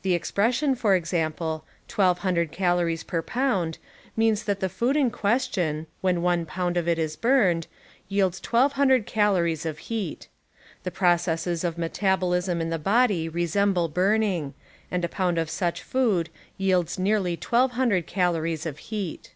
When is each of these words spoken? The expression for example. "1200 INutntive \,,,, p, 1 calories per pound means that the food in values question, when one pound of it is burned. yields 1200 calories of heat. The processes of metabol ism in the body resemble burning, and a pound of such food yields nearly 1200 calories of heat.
The 0.00 0.14
expression 0.14 0.74
for 0.74 0.94
example. 0.94 1.62
"1200 1.94 2.48
INutntive 2.48 2.52
\,,,, 2.52 2.52
p, 2.52 2.52
1 2.52 2.56
calories 2.56 3.04
per 3.04 3.20
pound 3.20 3.76
means 4.16 4.44
that 4.44 4.60
the 4.60 4.68
food 4.70 4.96
in 4.96 5.10
values 5.10 5.20
question, 5.20 5.86
when 6.00 6.22
one 6.22 6.46
pound 6.46 6.78
of 6.78 6.88
it 6.88 6.98
is 6.98 7.16
burned. 7.16 7.66
yields 8.08 8.40
1200 8.42 9.04
calories 9.04 9.66
of 9.66 9.76
heat. 9.90 10.28
The 10.84 10.90
processes 10.90 11.64
of 11.64 11.76
metabol 11.76 12.34
ism 12.38 12.62
in 12.62 12.70
the 12.70 12.78
body 12.78 13.28
resemble 13.28 13.88
burning, 13.90 14.54
and 14.90 15.04
a 15.04 15.08
pound 15.10 15.36
of 15.36 15.50
such 15.50 15.82
food 15.82 16.30
yields 16.56 16.98
nearly 16.98 17.34
1200 17.36 18.06
calories 18.06 18.64
of 18.64 18.78
heat. 18.78 19.34